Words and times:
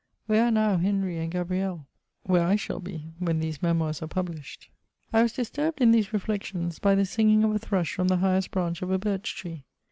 Where 0.25 0.45
are 0.47 0.51
now 0.51 0.77
Henry 0.77 1.19
and 1.19 1.31
Gabrielle? 1.31 1.85
Where 2.23 2.43
I 2.43 2.55
shall 2.55 2.79
be 2.79 3.13
when 3.19 3.39
these 3.39 3.61
Memoirs 3.61 4.01
are 4.01 4.07
published! 4.07 4.71
I 5.13 5.21
was 5.21 5.31
disturbed 5.31 5.79
in 5.79 5.91
these 5.91 6.11
reflexions 6.11 6.79
by 6.79 6.95
the 6.95 7.05
singing 7.05 7.43
of 7.43 7.53
a 7.53 7.59
thrush 7.59 7.93
from 7.93 8.07
the 8.07 8.17
highest 8.17 8.49
branch 8.49 8.81
of 8.81 8.89
a 8.89 8.97
birch 8.97 9.35
tree. 9.35 9.63